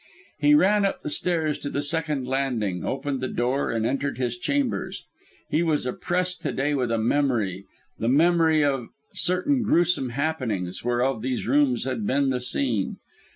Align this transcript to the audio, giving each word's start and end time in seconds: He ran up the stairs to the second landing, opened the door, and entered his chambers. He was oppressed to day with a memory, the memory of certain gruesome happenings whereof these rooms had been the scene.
He 0.39 0.55
ran 0.55 0.83
up 0.83 1.03
the 1.03 1.11
stairs 1.11 1.59
to 1.59 1.69
the 1.69 1.83
second 1.83 2.25
landing, 2.25 2.83
opened 2.83 3.19
the 3.21 3.27
door, 3.27 3.69
and 3.69 3.85
entered 3.85 4.17
his 4.17 4.35
chambers. 4.35 5.05
He 5.47 5.61
was 5.61 5.85
oppressed 5.85 6.41
to 6.41 6.51
day 6.51 6.73
with 6.73 6.91
a 6.91 6.97
memory, 6.97 7.65
the 7.99 8.09
memory 8.09 8.63
of 8.63 8.87
certain 9.13 9.61
gruesome 9.61 10.09
happenings 10.09 10.83
whereof 10.83 11.21
these 11.21 11.47
rooms 11.47 11.83
had 11.83 12.07
been 12.07 12.31
the 12.31 12.41
scene. 12.41 12.97